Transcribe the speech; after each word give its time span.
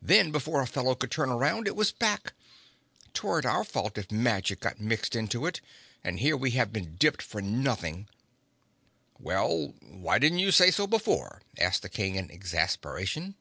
"Then, 0.00 0.32
before 0.32 0.62
a 0.62 0.66
fellow 0.66 0.94
could 0.94 1.10
turn 1.10 1.28
around, 1.28 1.68
it 1.68 1.76
was 1.76 1.92
back. 1.92 2.32
'Tweren't 3.12 3.44
our 3.44 3.62
fault 3.62 3.98
if 3.98 4.10
magic 4.10 4.60
got 4.60 4.80
mixed 4.80 5.14
into 5.14 5.44
it, 5.44 5.60
and 6.02 6.18
here 6.18 6.34
we 6.34 6.52
have 6.52 6.72
been 6.72 6.96
dipped 6.96 7.20
for 7.20 7.42
nothing!" 7.42 8.08
"Well, 9.18 9.74
why 9.82 10.18
didn't 10.18 10.38
you 10.38 10.50
say 10.50 10.70
so 10.70 10.86
before!" 10.86 11.42
asked 11.58 11.82
the 11.82 11.90
King 11.90 12.14
in 12.14 12.30
exasperation. 12.30 13.34